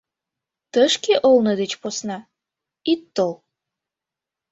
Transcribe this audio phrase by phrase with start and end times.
[0.71, 2.17] Тышке олно деч посна
[2.91, 3.33] ит тол.